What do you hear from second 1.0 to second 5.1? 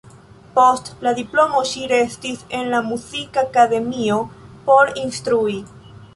la diplomo ŝi restis en la Muzikakademio por